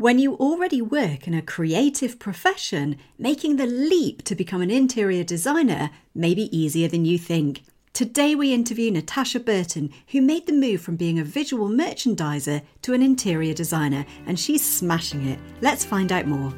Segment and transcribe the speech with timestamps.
[0.00, 5.24] When you already work in a creative profession, making the leap to become an interior
[5.24, 7.64] designer may be easier than you think.
[7.94, 12.94] Today, we interview Natasha Burton, who made the move from being a visual merchandiser to
[12.94, 15.40] an interior designer, and she's smashing it.
[15.62, 16.54] Let's find out more.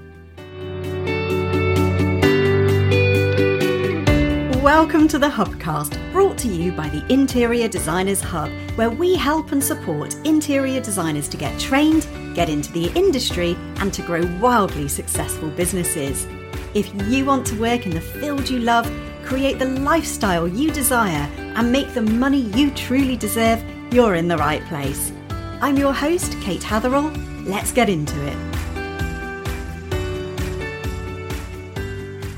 [4.62, 8.50] Welcome to the Hubcast, brought to you by the Interior Designers Hub,
[8.80, 13.92] where we help and support interior designers to get trained, get into the industry, and
[13.92, 16.26] to grow wildly successful businesses.
[16.72, 18.90] If you want to work in the field you love,
[19.22, 24.38] create the lifestyle you desire, and make the money you truly deserve, you're in the
[24.38, 25.12] right place.
[25.60, 27.12] I'm your host, Kate Hatherall.
[27.46, 28.49] Let's get into it.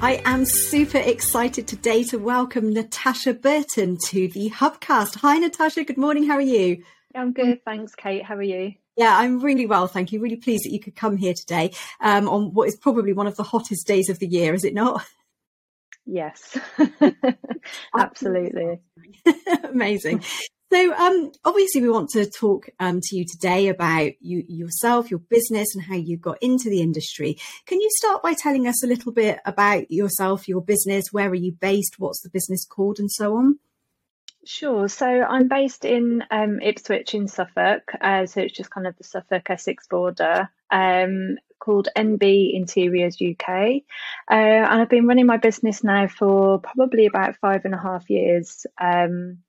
[0.02, 5.15] I am super excited today to welcome Natasha Burton to the Hubcast.
[5.20, 5.84] Hi, Natasha.
[5.84, 6.27] Good morning.
[6.27, 6.83] How are you?
[7.15, 7.65] I'm good.
[7.65, 8.24] Thanks, Kate.
[8.24, 8.74] How are you?
[8.96, 10.19] Yeah, I'm really well, thank you.
[10.19, 11.70] Really pleased that you could come here today
[12.01, 14.74] um, on what is probably one of the hottest days of the year, is it
[14.74, 15.07] not?
[16.05, 16.59] Yes,
[17.96, 18.80] absolutely.
[19.62, 20.24] Amazing.
[20.73, 25.20] So, um, obviously, we want to talk um, to you today about you yourself, your
[25.20, 27.37] business, and how you got into the industry.
[27.66, 31.12] Can you start by telling us a little bit about yourself, your business?
[31.12, 31.96] Where are you based?
[31.98, 33.59] What's the business called, and so on?
[34.46, 34.88] Sure.
[34.88, 37.93] So I'm based in um, Ipswich in Suffolk.
[38.00, 40.48] Uh, so it's just kind of the Suffolk Essex border.
[40.70, 43.82] Um, called NB Interiors UK.
[44.28, 48.09] Uh, and I've been running my business now for probably about five and a half
[48.09, 48.66] years.
[48.80, 49.43] Um,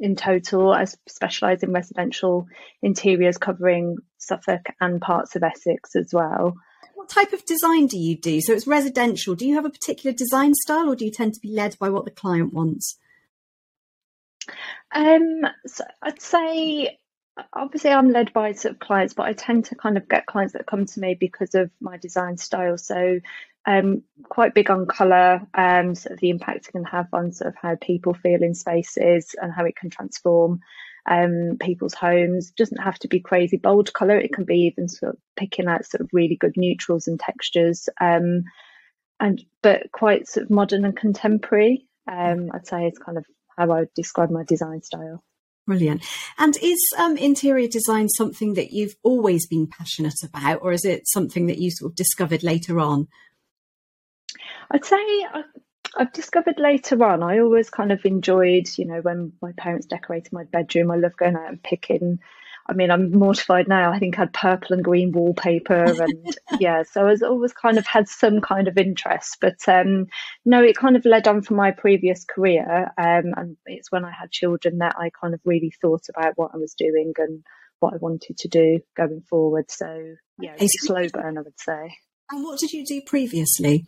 [0.00, 0.72] in total.
[0.72, 2.46] I specialise in residential
[2.82, 6.56] interiors covering Suffolk and parts of Essex as well.
[6.94, 8.40] What type of design do you do?
[8.40, 9.34] So it's residential.
[9.34, 11.88] Do you have a particular design style or do you tend to be led by
[11.90, 12.98] what the client wants?
[14.92, 16.98] Um, so I'd say
[17.52, 20.54] obviously I'm led by sort of clients, but I tend to kind of get clients
[20.54, 22.78] that come to me because of my design style.
[22.78, 23.20] So
[23.66, 27.48] um, quite big on colour, um, sort of the impact it can have on sort
[27.48, 30.60] of how people feel in spaces and how it can transform
[31.08, 32.50] um, people's homes.
[32.52, 34.16] Doesn't have to be crazy bold colour.
[34.16, 37.88] It can be even sort of picking out sort of really good neutrals and textures,
[38.00, 38.44] um,
[39.18, 41.86] and but quite sort of modern and contemporary.
[42.08, 43.24] Um, I'd say is kind of
[43.56, 45.22] how I would describe my design style.
[45.66, 46.04] Brilliant.
[46.38, 51.08] And is um, interior design something that you've always been passionate about, or is it
[51.08, 53.08] something that you sort of discovered later on?
[54.70, 55.42] I'd say I,
[55.96, 57.22] I've discovered later on.
[57.22, 60.90] I always kind of enjoyed, you know, when my parents decorated my bedroom.
[60.90, 62.20] I love going out and picking.
[62.68, 63.92] I mean, I'm mortified now.
[63.92, 67.78] I think I had purple and green wallpaper, and yeah, so I was always kind
[67.78, 69.38] of had some kind of interest.
[69.40, 70.06] But um,
[70.44, 74.10] no, it kind of led on from my previous career, um, and it's when I
[74.10, 77.44] had children that I kind of really thought about what I was doing and
[77.78, 79.70] what I wanted to do going forward.
[79.70, 81.94] So yeah, it's a slow burn, I would say.
[82.30, 83.86] And what did you do previously?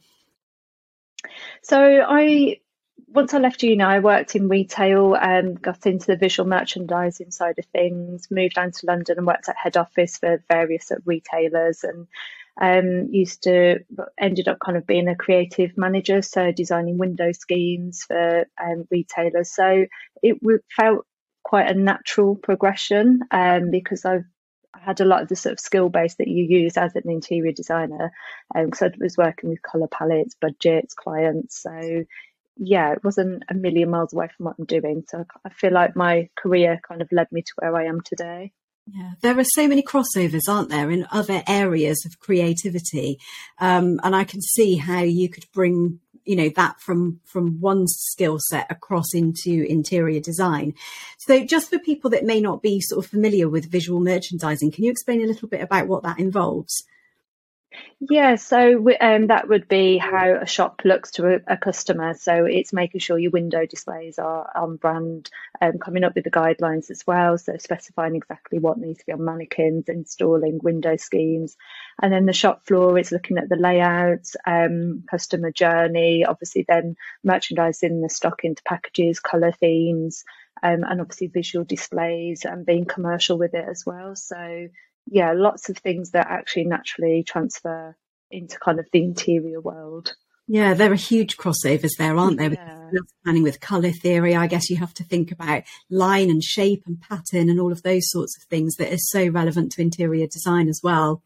[1.62, 2.58] So I
[3.10, 7.58] once I left uni, I worked in retail and got into the visual merchandising side
[7.58, 8.28] of things.
[8.30, 12.06] Moved down to London and worked at head office for various retailers, and
[12.60, 13.80] um, used to
[14.19, 19.50] ended up kind of being a creative manager, so designing window schemes for um, retailers.
[19.50, 19.86] So
[20.22, 20.38] it
[20.75, 21.06] felt
[21.42, 24.25] quite a natural progression um, because I've
[24.75, 27.52] had a lot of the sort of skill base that you use as an interior
[27.52, 28.12] designer
[28.54, 31.62] because um, I was working with color palettes, budgets, clients.
[31.62, 32.04] So
[32.58, 35.04] yeah, it wasn't a million miles away from what I'm doing.
[35.08, 38.52] So I feel like my career kind of led me to where I am today.
[38.86, 43.19] Yeah, there are so many crossovers, aren't there, in other areas of creativity,
[43.58, 47.86] um, and I can see how you could bring you know that from from one
[47.86, 50.75] skill set across into interior design
[51.16, 54.84] so just for people that may not be sort of familiar with visual merchandising can
[54.84, 56.84] you explain a little bit about what that involves
[58.00, 62.14] yeah, so um, that would be how a shop looks to a, a, customer.
[62.14, 65.28] So it's making sure your window displays are on brand,
[65.60, 67.38] um, coming up with the guidelines as well.
[67.38, 71.56] So specifying exactly what needs to be on mannequins, installing window schemes,
[72.00, 76.94] and then the shop floor is looking at the layout, um, customer journey, obviously then
[77.24, 80.24] merchandising the stock into packages, color themes,
[80.62, 84.14] um, and obviously visual displays and being commercial with it as well.
[84.14, 84.69] So
[85.10, 87.96] yeah, lots of things that actually naturally transfer
[88.31, 90.14] into kind of the interior world.
[90.46, 92.52] Yeah, there are huge crossovers there, aren't there?
[92.52, 92.88] Yeah.
[92.90, 96.84] With planning with colour theory, I guess you have to think about line and shape
[96.87, 100.26] and pattern and all of those sorts of things that is so relevant to interior
[100.26, 101.22] design as well.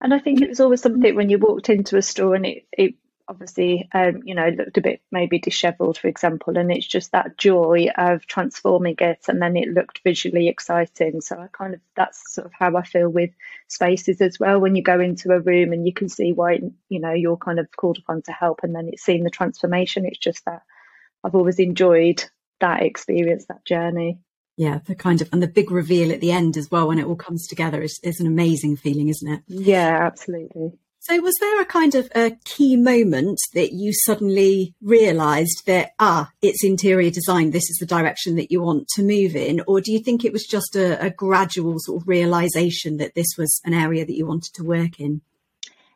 [0.00, 2.66] And I think it was always something when you walked into a store and it,
[2.72, 2.94] it
[3.28, 7.36] obviously, um, you know, looked a bit maybe dishevelled, for example, and it's just that
[7.36, 11.20] joy of transforming it, and then it looked visually exciting.
[11.20, 13.30] So I kind of that's sort of how I feel with
[13.68, 14.58] spaces as well.
[14.58, 17.58] When you go into a room and you can see why you know you're kind
[17.58, 20.06] of called upon to help, and then it's seen the transformation.
[20.06, 20.62] It's just that
[21.22, 22.24] I've always enjoyed
[22.60, 24.18] that experience, that journey.
[24.56, 27.06] Yeah, the kind of and the big reveal at the end as well when it
[27.06, 29.42] all comes together is, is an amazing feeling, isn't it?
[29.46, 30.72] Yeah, absolutely.
[31.08, 36.30] So, was there a kind of a key moment that you suddenly realised that, ah,
[36.42, 39.62] it's interior design, this is the direction that you want to move in?
[39.66, 43.38] Or do you think it was just a, a gradual sort of realisation that this
[43.38, 45.22] was an area that you wanted to work in?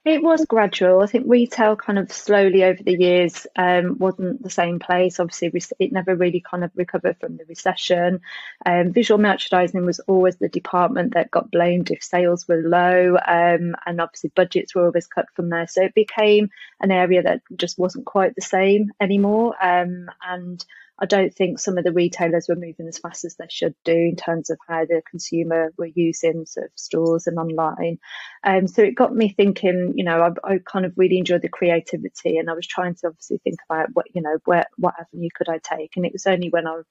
[0.04, 1.00] It was gradual.
[1.00, 5.20] I think retail kind of slowly over the years um, wasn't the same place.
[5.20, 8.20] Obviously, it never really kind of recovered from the recession.
[8.66, 13.76] Um, visual merchandising was always the department that got blamed if sales were low, um,
[13.86, 15.68] and obviously budgets were always cut from there.
[15.68, 16.50] So it became
[16.80, 19.54] an area that just wasn't quite the same anymore.
[19.64, 20.64] Um, and
[21.02, 23.92] I don't think some of the retailers were moving as fast as they should do
[23.92, 27.98] in terms of how the consumer were using sort of stores and online.
[28.44, 31.48] Um, so it got me thinking, you know, I, I kind of really enjoyed the
[31.48, 35.28] creativity and I was trying to obviously think about what, you know, where, what avenue
[35.34, 35.96] could I take?
[35.96, 36.82] And it was only when I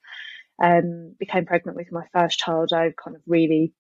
[0.62, 3.72] um, became pregnant with my first child, I kind of really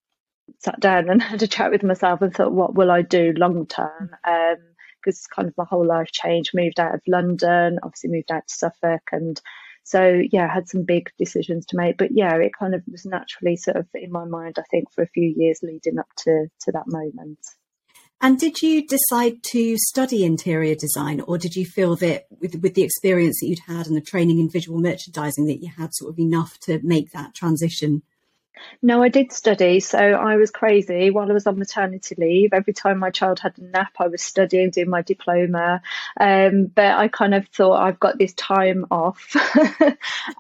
[0.60, 3.66] sat down and had a chat with myself and thought, what will I do long
[3.68, 4.12] term?
[4.26, 4.56] Um,
[5.04, 6.52] because kind of my whole life changed.
[6.54, 9.42] Moved out of London, obviously moved out to Suffolk, and
[9.84, 11.98] so yeah, I had some big decisions to make.
[11.98, 15.04] But yeah, it kind of was naturally sort of in my mind, I think, for
[15.04, 17.40] a few years leading up to to that moment.
[18.24, 22.76] And did you decide to study interior design, or did you feel that with, with
[22.76, 26.12] the experience that you'd had and the training in visual merchandising, that you had sort
[26.12, 28.04] of enough to make that transition?
[28.82, 29.80] No, I did study.
[29.80, 32.54] So I was crazy while I was on maternity leave.
[32.54, 35.82] Every time my child had a nap, I was studying, doing my diploma.
[36.20, 39.36] Um, but I kind of thought I've got this time off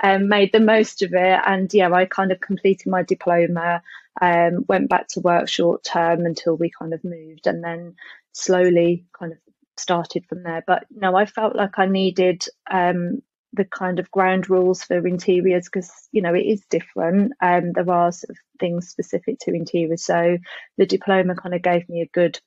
[0.01, 1.39] and made the most of it.
[1.45, 3.81] And yeah, I kind of completed my diploma,
[4.21, 7.95] um, went back to work short term until we kind of moved and then
[8.33, 9.37] slowly kind of
[9.77, 10.63] started from there.
[10.65, 13.21] But no, I felt like I needed um,
[13.53, 17.71] the kind of ground rules for interiors because you know it is different and um,
[17.73, 20.37] there are sort of things specific to interiors so
[20.77, 22.39] the diploma kind of gave me a good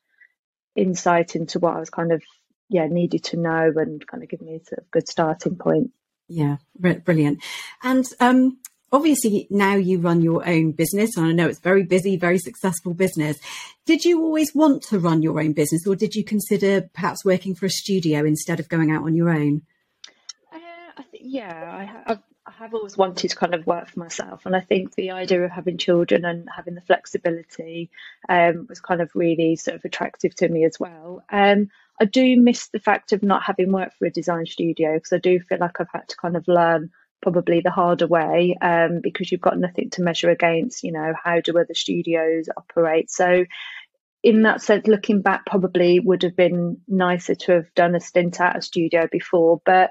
[0.75, 2.23] insight into what i was kind of
[2.69, 5.91] yeah needed to know and kind of give me a sort of good starting point.
[6.29, 7.43] Yeah brilliant.
[7.83, 8.59] And um
[8.93, 12.95] obviously now you run your own business and i know it's very busy very successful
[12.95, 13.39] business.
[13.87, 17.55] Did you always want to run your own business or did you consider perhaps working
[17.55, 19.63] for a studio instead of going out on your own
[21.25, 24.61] yeah, I have, I have always wanted to kind of work for myself, and I
[24.61, 27.91] think the idea of having children and having the flexibility
[28.29, 31.23] um, was kind of really sort of attractive to me as well.
[31.33, 31.69] Um,
[32.01, 35.19] I do miss the fact of not having worked for a design studio because I
[35.19, 36.91] do feel like I've had to kind of learn
[37.23, 40.85] probably the harder way um, because you've got nothing to measure against.
[40.85, 43.11] You know, how do other studios operate?
[43.11, 43.47] So
[44.23, 48.41] in that sense, looking back, probably would have been nicer to have done a stint
[48.41, 49.91] at a studio before, but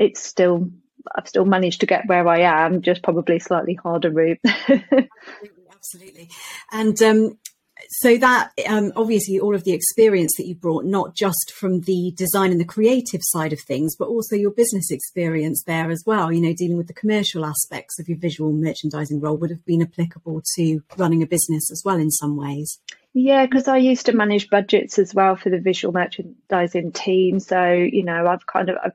[0.00, 0.70] it's still
[1.14, 4.40] I've still managed to get where I am, just probably slightly harder route.
[4.44, 6.30] absolutely, absolutely.
[6.72, 7.38] And um,
[7.88, 12.12] so that um, obviously all of the experience that you brought, not just from the
[12.16, 16.30] design and the creative side of things, but also your business experience there as well.
[16.30, 19.82] You know, dealing with the commercial aspects of your visual merchandising role would have been
[19.82, 22.78] applicable to running a business as well in some ways.
[23.12, 27.40] Yeah, because I used to manage budgets as well for the visual merchandising team.
[27.40, 28.76] So you know, I've kind of.
[28.84, 28.92] I've,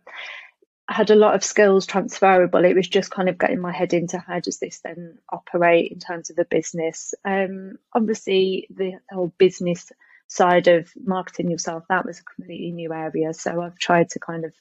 [0.88, 2.64] had a lot of skills transferable.
[2.64, 6.00] It was just kind of getting my head into how does this then operate in
[6.00, 7.14] terms of a business.
[7.24, 9.92] Um, obviously, the whole business
[10.28, 13.34] side of marketing yourself that was a completely new area.
[13.34, 14.54] So I've tried to kind of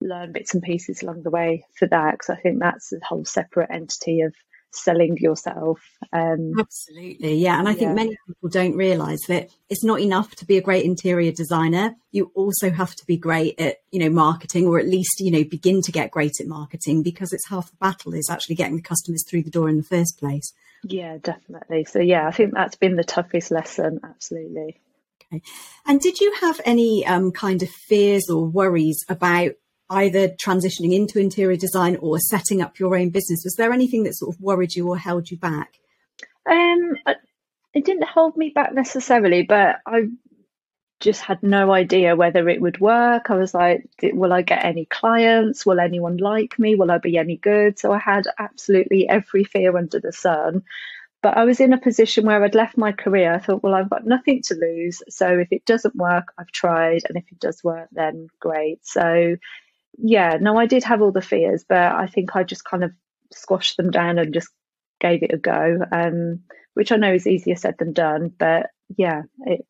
[0.00, 3.24] learn bits and pieces along the way for that because I think that's a whole
[3.24, 4.34] separate entity of
[4.70, 5.80] selling yourself.
[6.12, 7.58] Um, Absolutely, yeah.
[7.58, 7.94] And I think yeah.
[7.94, 11.96] many people don't realise that it's not enough to be a great interior designer.
[12.12, 15.44] You also have to be great at, you know, marketing, or at least, you know,
[15.44, 18.82] begin to get great at marketing because it's half the battle is actually getting the
[18.82, 20.52] customers through the door in the first place.
[20.84, 21.84] Yeah, definitely.
[21.84, 24.00] So yeah, I think that's been the toughest lesson.
[24.04, 24.80] Absolutely.
[25.32, 25.42] Okay.
[25.86, 29.52] And did you have any um, kind of fears or worries about
[29.90, 33.42] either transitioning into interior design or setting up your own business?
[33.44, 35.74] Was there anything that sort of worried you or held you back?
[36.50, 36.96] Um,
[37.74, 40.08] it didn't hold me back necessarily, but I
[41.00, 43.30] just had no idea whether it would work.
[43.30, 45.64] I was like, will I get any clients?
[45.64, 46.74] Will anyone like me?
[46.74, 47.78] Will I be any good?
[47.78, 50.64] So I had absolutely every fear under the sun.
[51.22, 53.34] but I was in a position where I'd left my career.
[53.34, 55.02] I thought, well, I've got nothing to lose.
[55.08, 57.02] So if it doesn't work, I've tried.
[57.08, 58.86] And if it does work, then great.
[58.86, 59.36] So
[59.96, 62.92] yeah, no, I did have all the fears, but I think I just kind of
[63.32, 64.48] squashed them down and just
[65.00, 65.78] gave it a go.
[65.92, 66.40] Um,
[66.74, 69.66] which I know is easier said than done, but yeah, it,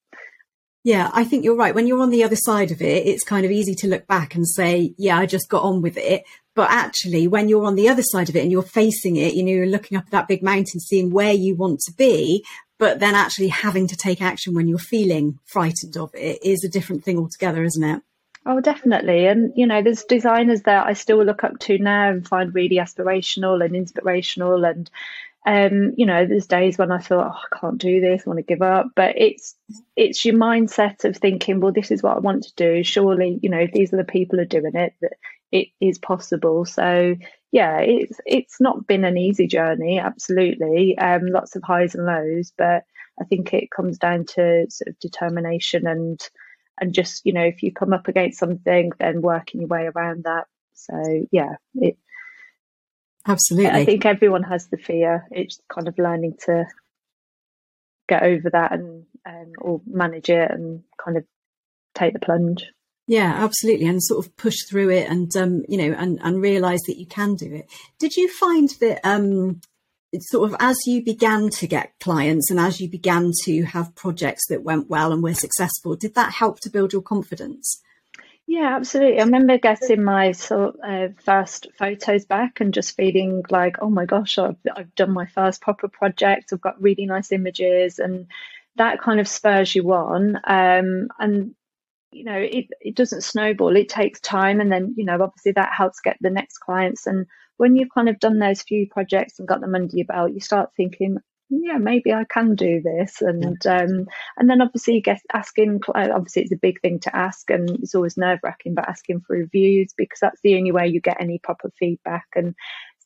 [0.84, 1.75] yeah, I think you're right.
[1.75, 4.34] When you're on the other side of it, it's kind of easy to look back
[4.34, 6.25] and say, yeah, I just got on with it.
[6.54, 9.42] But actually, when you're on the other side of it and you're facing it, you
[9.42, 12.44] know, you're looking up at that big mountain, seeing where you want to be,
[12.78, 16.68] but then actually having to take action when you're feeling frightened of it is a
[16.68, 18.02] different thing altogether, isn't it?
[18.50, 19.26] Oh, definitely.
[19.26, 22.76] And, you know, there's designers that I still look up to now and find really
[22.76, 24.64] aspirational and inspirational.
[24.64, 24.90] And,
[25.47, 28.38] um, you know, there's days when I feel, oh, I can't do this, I want
[28.38, 28.87] to give up.
[28.97, 29.55] But it's
[29.97, 32.83] it's your mindset of thinking, well, this is what I want to do.
[32.85, 35.12] Surely, you know, if these are the people who are doing it, that
[35.52, 36.64] it is possible.
[36.64, 37.17] So
[37.52, 40.97] yeah, it's it's not been an easy journey, absolutely.
[40.97, 42.85] Um, lots of highs and lows, but
[43.21, 46.19] I think it comes down to sort of determination and
[46.80, 50.25] and just you know if you come up against something, then working your way around
[50.25, 50.47] that.
[50.75, 51.99] So yeah, it
[53.26, 53.70] absolutely.
[53.70, 55.26] I think everyone has the fear.
[55.30, 56.66] It's kind of learning to
[58.08, 61.25] get over that and um, or manage it and kind of
[61.94, 62.66] take the plunge.
[63.06, 66.80] Yeah, absolutely, and sort of push through it, and um, you know, and and realize
[66.87, 67.70] that you can do it.
[67.99, 69.61] Did you find that um,
[70.20, 74.46] sort of as you began to get clients and as you began to have projects
[74.48, 77.82] that went well and were successful, did that help to build your confidence?
[78.46, 79.20] Yeah, absolutely.
[79.20, 84.06] I remember getting my sort uh, first photos back and just feeling like, oh my
[84.06, 86.52] gosh, I've, I've done my first proper project.
[86.52, 88.26] I've got really nice images, and
[88.76, 90.36] that kind of spurs you on.
[90.46, 91.54] Um, and
[92.10, 95.72] you know it, it doesn't snowball it takes time and then you know obviously that
[95.76, 97.26] helps get the next clients and
[97.58, 100.40] when you've kind of done those few projects and got them under your belt you
[100.40, 101.18] start thinking
[101.50, 103.82] yeah maybe i can do this and yeah.
[103.82, 107.70] um and then obviously you get asking obviously it's a big thing to ask and
[107.82, 111.20] it's always nerve wracking but asking for reviews because that's the only way you get
[111.20, 112.54] any proper feedback and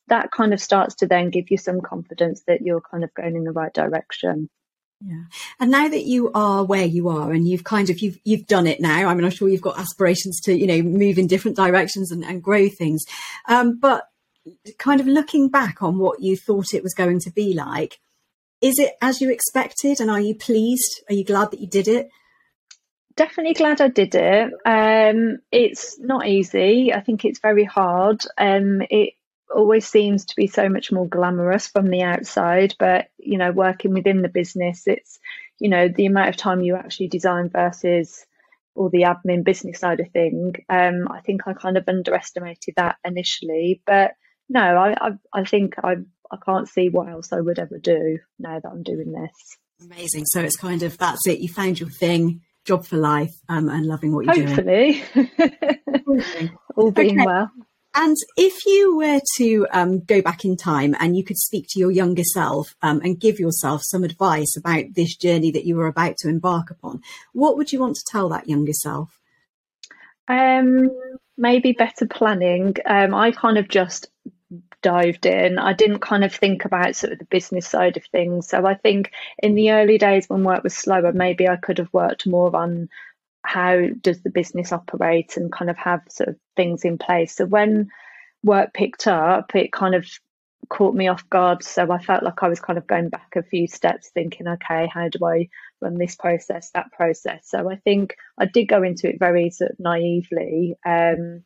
[0.08, 3.36] that kind of starts to then give you some confidence that you're kind of going
[3.36, 4.48] in the right direction
[5.04, 5.24] yeah.
[5.58, 8.68] And now that you are where you are and you've kind of you've you've done
[8.68, 11.56] it now, I mean I'm sure you've got aspirations to, you know, move in different
[11.56, 13.02] directions and, and grow things.
[13.48, 14.04] Um, but
[14.78, 17.98] kind of looking back on what you thought it was going to be like,
[18.60, 21.02] is it as you expected and are you pleased?
[21.08, 22.08] Are you glad that you did it?
[23.16, 24.52] Definitely glad I did it.
[24.64, 26.94] Um, it's not easy.
[26.94, 28.22] I think it's very hard.
[28.38, 29.14] Um, it
[29.54, 33.92] always seems to be so much more glamorous from the outside but you know working
[33.92, 35.18] within the business it's
[35.58, 38.24] you know the amount of time you actually design versus
[38.74, 42.96] all the admin business side of thing um, i think i kind of underestimated that
[43.04, 44.12] initially but
[44.52, 45.96] no i i, I think i
[46.30, 50.24] i can't see what else i would ever do now that i'm doing this amazing
[50.26, 53.86] so it's kind of that's it you found your thing job for life um, and
[53.86, 55.02] loving what you're Hopefully.
[55.14, 55.30] doing
[56.06, 57.26] hopefully all being okay.
[57.26, 57.50] well
[57.94, 61.78] and if you were to um, go back in time and you could speak to
[61.78, 65.88] your younger self um, and give yourself some advice about this journey that you were
[65.88, 67.02] about to embark upon,
[67.34, 69.20] what would you want to tell that younger self?
[70.26, 70.90] Um,
[71.36, 72.76] maybe better planning.
[72.86, 74.08] Um, I kind of just
[74.82, 75.58] dived in.
[75.58, 78.48] I didn't kind of think about sort of the business side of things.
[78.48, 79.12] So I think
[79.42, 82.88] in the early days when work was slower, maybe I could have worked more on
[83.44, 87.36] how does the business operate and kind of have sort of things in place.
[87.36, 87.88] So when
[88.42, 90.06] work picked up, it kind of
[90.68, 91.62] caught me off guard.
[91.62, 94.88] So I felt like I was kind of going back a few steps, thinking, okay,
[94.92, 95.48] how do I
[95.80, 97.40] run this process, that process?
[97.44, 100.76] So I think I did go into it very sort of naively.
[100.86, 101.44] Um,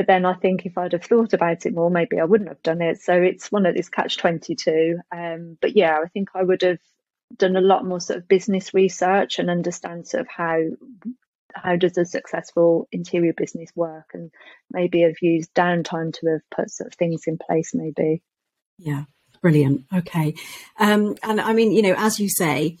[0.00, 2.62] but then I think if I'd have thought about it more, maybe I wouldn't have
[2.62, 3.02] done it.
[3.02, 4.98] So it's one of these catch 22.
[5.14, 6.78] Um, but yeah, I think I would have
[7.36, 10.58] done a lot more sort of business research and understand sort of how
[11.54, 14.30] how does a successful interior business work and
[14.70, 18.22] maybe have used downtime to have put sort of things in place maybe
[18.78, 19.04] yeah
[19.42, 20.32] brilliant okay
[20.78, 22.78] um and i mean you know as you say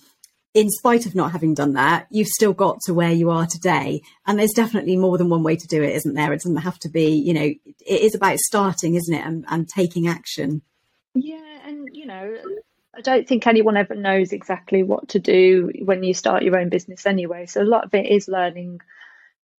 [0.52, 4.00] in spite of not having done that you've still got to where you are today
[4.26, 6.78] and there's definitely more than one way to do it isn't there it doesn't have
[6.78, 10.62] to be you know it is about starting isn't it and, and taking action
[11.14, 12.36] yeah and you know
[12.92, 16.70] I don't think anyone ever knows exactly what to do when you start your own
[16.70, 17.46] business anyway.
[17.46, 18.80] So a lot of it is learning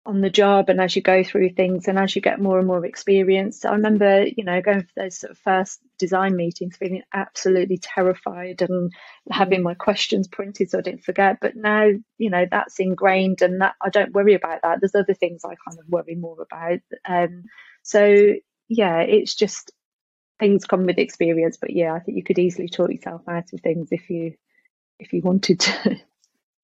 [0.05, 2.67] on the job and as you go through things and as you get more and
[2.67, 3.63] more experience.
[3.63, 8.63] I remember, you know, going for those sort of first design meetings, feeling absolutely terrified
[8.63, 8.91] and
[9.29, 11.37] having my questions printed so I didn't forget.
[11.39, 14.79] But now, you know, that's ingrained and that I don't worry about that.
[14.81, 16.79] There's other things I kind of worry more about.
[17.07, 17.43] Um,
[17.83, 18.33] so
[18.67, 19.71] yeah, it's just
[20.39, 21.57] things come with experience.
[21.61, 24.33] But yeah, I think you could easily talk yourself out of things if you
[24.99, 25.97] if you wanted to.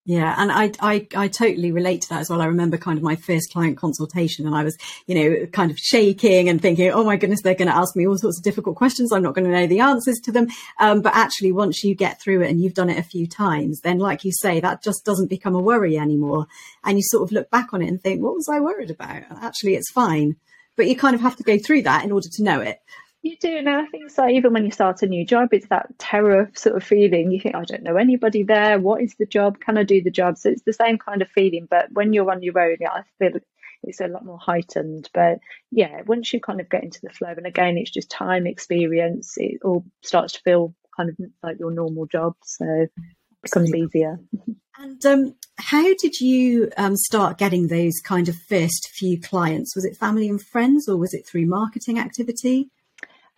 [0.09, 2.41] Yeah, and I, I I totally relate to that as well.
[2.41, 5.77] I remember kind of my first client consultation, and I was, you know, kind of
[5.77, 8.77] shaking and thinking, "Oh my goodness, they're going to ask me all sorts of difficult
[8.77, 9.11] questions.
[9.11, 10.47] I'm not going to know the answers to them."
[10.79, 13.81] Um, but actually, once you get through it and you've done it a few times,
[13.81, 16.47] then, like you say, that just doesn't become a worry anymore,
[16.85, 19.23] and you sort of look back on it and think, "What was I worried about?"
[19.41, 20.37] actually, it's fine.
[20.77, 22.79] But you kind of have to go through that in order to know it.
[23.23, 24.27] You do, and I think so.
[24.27, 27.31] Even when you start a new job, it's that terror sort of feeling.
[27.31, 28.79] You think, I don't know anybody there.
[28.79, 29.59] What is the job?
[29.59, 30.37] Can I do the job?
[30.37, 31.67] So it's the same kind of feeling.
[31.69, 33.39] But when you're on your own, yeah, I feel
[33.83, 35.09] it's a lot more heightened.
[35.13, 35.39] But
[35.71, 39.33] yeah, once you kind of get into the flow, and again, it's just time, experience.
[39.37, 42.35] It all starts to feel kind of like your normal job.
[42.43, 42.91] So it
[43.41, 44.19] becomes easier.
[44.79, 49.75] And um, how did you um, start getting those kind of first few clients?
[49.75, 52.69] Was it family and friends, or was it through marketing activity?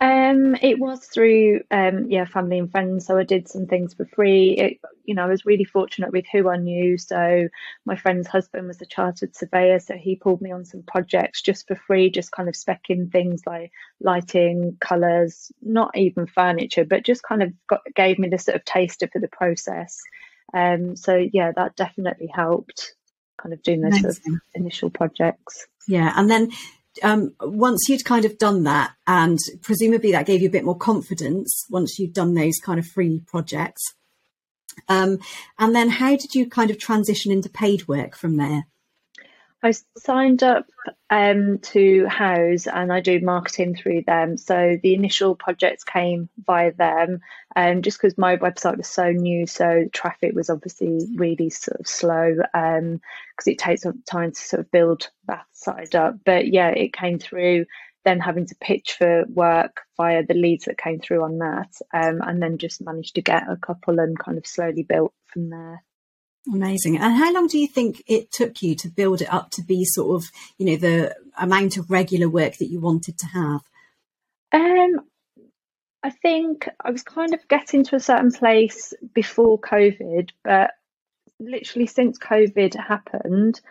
[0.02, 3.06] Um, it was through um, yeah, family and friends.
[3.06, 4.52] So I did some things for free.
[4.58, 6.98] It, you know, I was really fortunate with who I knew.
[6.98, 7.50] So
[7.86, 11.68] my friend's husband was a chartered surveyor, so he pulled me on some projects just
[11.68, 17.24] for free, just kind of specking things like lighting, colours, not even furniture, but just
[17.24, 20.00] kind of got, gave me the sort of taster for the process.
[20.54, 22.96] Um, so yeah, that definitely helped,
[23.42, 25.68] kind of doing those sort of initial projects.
[25.90, 26.52] Yeah, and then
[27.04, 30.78] um, once you'd kind of done that, and presumably that gave you a bit more
[30.78, 33.82] confidence once you'd done those kind of free projects.
[34.88, 35.20] Um,
[35.58, 38.68] and then how did you kind of transition into paid work from there?
[39.62, 40.68] I signed up
[41.10, 44.38] um, to Houzz and I do marketing through them.
[44.38, 47.20] So the initial projects came via them,
[47.56, 51.88] um, just because my website was so new, so traffic was obviously really sort of
[51.88, 53.02] slow because um,
[53.46, 56.16] it takes time to sort of build that side up.
[56.24, 57.66] But yeah, it came through.
[58.06, 62.22] Then having to pitch for work via the leads that came through on that, um,
[62.22, 65.84] and then just managed to get a couple and kind of slowly built from there.
[66.52, 66.98] Amazing.
[66.98, 69.86] And how long do you think it took you to build it up to be
[69.86, 73.62] sort of, you know, the amount of regular work that you wanted to have?
[74.52, 75.02] Um,
[76.02, 80.72] I think I was kind of getting to a certain place before COVID, but
[81.40, 83.62] literally since COVID happened,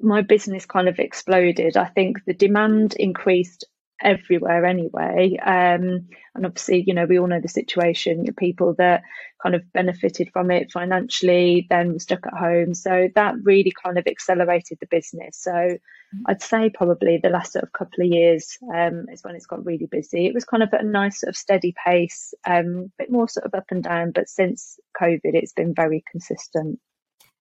[0.00, 1.76] my business kind of exploded.
[1.76, 3.64] I think the demand increased
[4.02, 5.36] everywhere anyway.
[5.44, 9.02] Um, and obviously, you know, we all know the situation, The people that
[9.42, 12.74] kind of benefited from it financially, then were stuck at home.
[12.74, 15.38] So that really kind of accelerated the business.
[15.38, 16.22] So mm-hmm.
[16.26, 19.64] I'd say probably the last sort of couple of years um, is when it's got
[19.64, 20.26] really busy.
[20.26, 23.28] It was kind of at a nice sort of steady pace, um, a bit more
[23.28, 26.78] sort of up and down, but since COVID, it's been very consistent.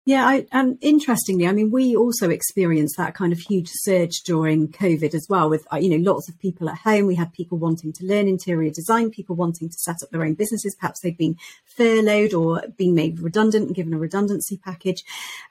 [0.07, 4.67] Yeah, I, and interestingly, I mean, we also experienced that kind of huge surge during
[4.67, 7.07] COVID as well, with uh, you know lots of people at home.
[7.07, 10.35] We had people wanting to learn interior design, people wanting to set up their own
[10.35, 10.75] businesses.
[10.79, 15.03] Perhaps they'd been furloughed or been made redundant and given a redundancy package.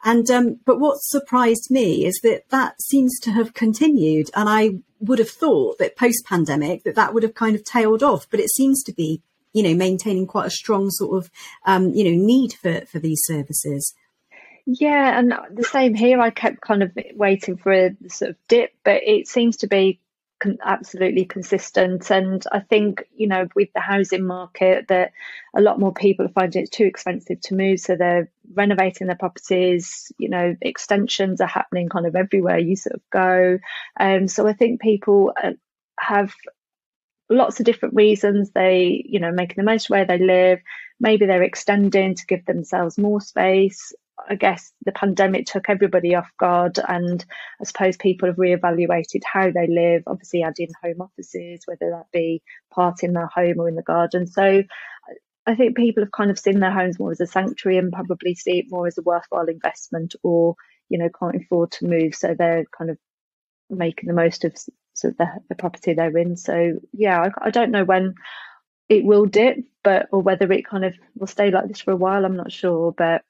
[0.04, 4.78] And um, but what surprised me is that that seems to have continued, and I
[5.00, 8.38] would have thought that post pandemic that that would have kind of tailed off, but
[8.38, 9.20] it seems to be
[9.52, 11.30] you know maintaining quite a strong sort of
[11.66, 13.92] um, you know need for for these services.
[14.66, 16.20] Yeah, and the same here.
[16.20, 20.00] I kept kind of waiting for a sort of dip, but it seems to be
[20.40, 22.10] con- absolutely consistent.
[22.10, 25.12] And I think, you know, with the housing market, that
[25.54, 27.78] a lot more people are finding it's too expensive to move.
[27.80, 32.94] So they're renovating their properties, you know, extensions are happening kind of everywhere you sort
[32.94, 33.58] of go.
[34.00, 35.52] Um, so I think people uh,
[36.00, 36.32] have
[37.30, 38.50] lots of different reasons.
[38.50, 40.60] They, you know, making the most where they live.
[41.00, 43.92] Maybe they're extending to give themselves more space.
[44.28, 47.24] I guess the pandemic took everybody off guard, and
[47.60, 50.04] I suppose people have reevaluated how they live.
[50.06, 54.26] Obviously, adding home offices, whether that be part in their home or in the garden.
[54.26, 54.62] So,
[55.46, 58.34] I think people have kind of seen their homes more as a sanctuary and probably
[58.34, 60.54] see it more as a worthwhile investment, or
[60.88, 62.98] you know, can't afford to move, so they're kind of
[63.70, 64.54] making the most of
[65.02, 66.36] the, the property they're in.
[66.36, 68.14] So, yeah, I, I don't know when
[68.88, 71.96] it will dip, but or whether it kind of will stay like this for a
[71.96, 72.24] while.
[72.24, 73.22] I'm not sure, but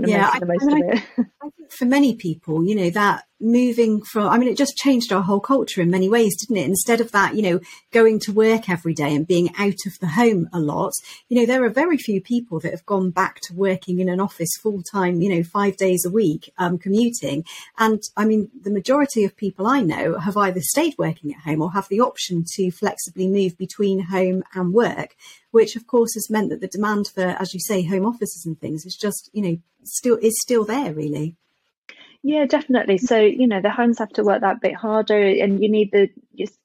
[0.00, 1.26] kind of yeah, making the most I, of it.
[1.42, 5.12] I think for many people, you know, that moving from, I mean, it just changed
[5.12, 6.68] our whole culture in many ways, didn't it?
[6.68, 10.08] Instead of that, you know, going to work every day and being out of the
[10.08, 10.92] home a lot,
[11.28, 14.20] you know, there are very few people that have gone back to working in an
[14.20, 17.44] office full time, you know, five days a week, um, commuting.
[17.78, 21.62] And I mean, the majority of people I know have either stayed working at home
[21.62, 25.16] or have the option to flexibly move between home and work,
[25.50, 28.60] which of course has meant that the demand for, as you say, home offices and
[28.60, 31.36] things is just, you know, still is still there really.
[32.22, 32.98] Yeah, definitely.
[32.98, 36.10] So, you know, the homes have to work that bit harder, and you need the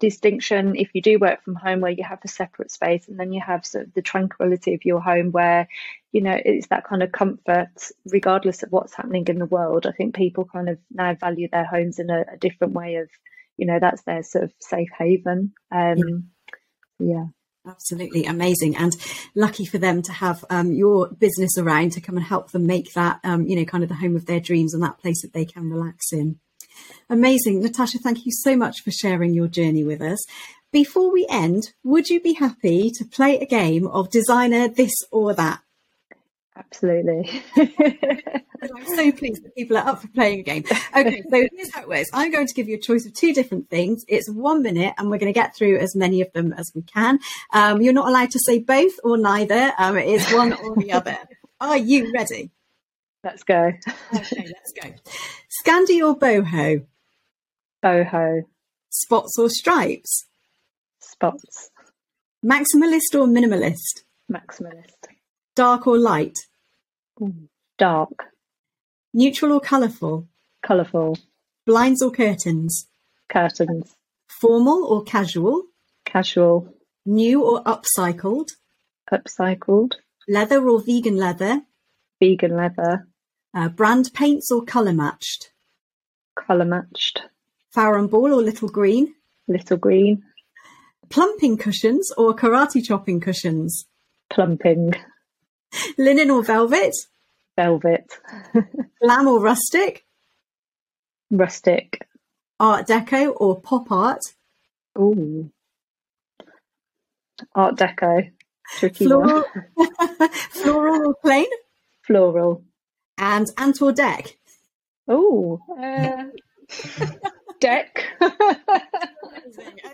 [0.01, 3.31] distinction if you do work from home where you have a separate space, and then
[3.31, 5.69] you have sort of the tranquility of your home where,
[6.11, 7.69] you know, it's that kind of comfort
[8.05, 9.87] regardless of what's happening in the world.
[9.87, 13.09] I think people kind of now value their homes in a, a different way of,
[13.55, 15.53] you know, that's their sort of safe haven.
[15.71, 16.31] Um,
[16.99, 17.07] yeah.
[17.07, 17.25] yeah.
[17.67, 18.95] Absolutely amazing, and
[19.33, 22.93] lucky for them to have um, your business around to come and help them make
[22.93, 25.33] that, um, you know, kind of the home of their dreams and that place that
[25.33, 26.39] they can relax in.
[27.09, 27.97] Amazing, Natasha.
[27.99, 30.23] Thank you so much for sharing your journey with us.
[30.71, 35.33] Before we end, would you be happy to play a game of designer this or
[35.33, 35.61] that?
[36.57, 37.43] Absolutely.
[37.57, 40.63] I'm so pleased that people are up for playing a game.
[40.95, 42.09] Okay, so here's how it works.
[42.13, 44.05] I'm going to give you a choice of two different things.
[44.07, 46.81] It's one minute, and we're going to get through as many of them as we
[46.81, 47.19] can.
[47.51, 49.73] Um, you're not allowed to say both or neither.
[49.77, 51.17] Um, it is one or the other.
[51.59, 52.51] Are you ready?
[53.23, 53.71] Let's go.
[54.13, 54.93] Okay, let's go.
[55.61, 56.85] Scandi or boho?
[57.83, 58.43] Boho.
[58.89, 60.25] Spots or stripes?
[60.99, 61.69] Spots.
[62.45, 64.03] Maximalist or minimalist?
[64.31, 65.14] Maximalist.
[65.55, 66.37] Dark or light?
[67.77, 68.25] Dark.
[69.13, 70.27] Neutral or colourful?
[70.61, 71.17] Colourful.
[71.65, 72.89] Blinds or curtains?
[73.29, 73.95] Curtains.
[74.27, 75.63] Formal or casual?
[76.05, 76.73] Casual.
[77.05, 78.49] New or upcycled?
[79.09, 79.93] Upcycled.
[80.27, 81.61] Leather or vegan leather?
[82.19, 83.07] Vegan leather.
[83.53, 85.51] Uh, brand paints or colour matched?
[86.35, 87.21] Colour matched.
[87.73, 89.15] Farrow ball or Little Greene?
[89.47, 90.23] Little Greene.
[91.09, 93.85] Plumping cushions or karate chopping cushions?
[94.29, 94.93] Plumping.
[95.97, 96.93] Linen or velvet?
[97.55, 98.11] Velvet.
[99.01, 100.05] Glam or rustic?
[101.31, 102.07] Rustic.
[102.59, 104.21] Art Deco or pop art?
[104.97, 105.49] Ooh.
[107.53, 108.31] Art Deco.
[108.77, 109.43] Tricky Floral,
[110.49, 111.45] Floral or plain?
[112.01, 112.63] Floral.
[113.17, 114.35] And Ant or Dec?
[115.07, 116.25] Oh, uh,
[117.61, 119.11] Dec.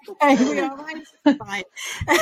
[0.09, 1.37] Okay, we are right.
[1.37, 1.63] Fine.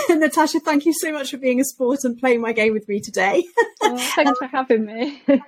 [0.19, 2.99] Natasha, thank you so much for being a sport and playing my game with me
[2.99, 3.43] today.
[3.81, 5.21] Oh, thanks for having me.
[5.27, 5.39] so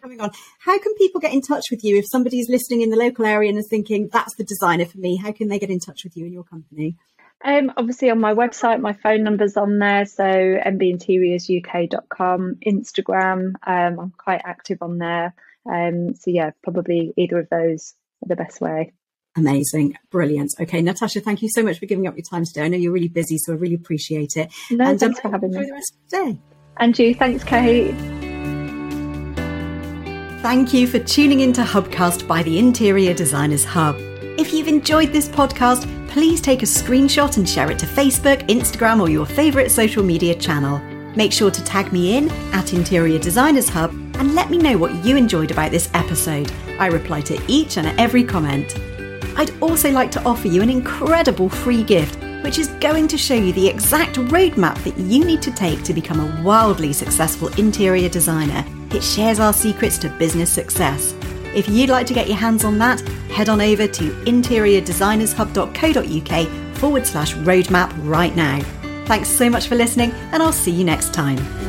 [0.00, 0.30] coming on.
[0.60, 3.48] How can people get in touch with you if somebody's listening in the local area
[3.48, 5.16] and is thinking that's the designer for me?
[5.16, 6.96] How can they get in touch with you and your company?
[7.44, 10.06] Um, obviously on my website, my phone number's on there.
[10.06, 13.52] So nbinteriorsuk.com, Instagram.
[13.66, 15.34] Um, I'm quite active on there.
[15.70, 18.92] Um, so yeah, probably either of those are the best way.
[19.36, 19.98] Amazing.
[20.10, 20.52] Brilliant.
[20.60, 22.62] Okay, Natasha, thank you so much for giving up your time today.
[22.62, 24.52] I know you're really busy, so I really appreciate it.
[24.70, 25.64] No, and thanks um, for having me.
[25.64, 26.38] the rest of the day.
[26.78, 27.14] And you.
[27.14, 27.94] Thanks, Kate.
[30.40, 33.96] Thank you for tuning into Hubcast by the Interior Designers Hub.
[34.38, 39.00] If you've enjoyed this podcast, please take a screenshot and share it to Facebook, Instagram,
[39.00, 40.78] or your favourite social media channel.
[41.16, 45.04] Make sure to tag me in at Interior Designers Hub and let me know what
[45.04, 46.52] you enjoyed about this episode.
[46.78, 48.76] I reply to each and every comment.
[49.36, 53.34] I'd also like to offer you an incredible free gift, which is going to show
[53.34, 58.08] you the exact roadmap that you need to take to become a wildly successful interior
[58.08, 58.64] designer.
[58.90, 61.14] It shares our secrets to business success.
[61.54, 67.06] If you'd like to get your hands on that, head on over to interiordesignershub.co.uk forward
[67.06, 68.60] slash roadmap right now.
[69.06, 71.63] Thanks so much for listening, and I'll see you next time.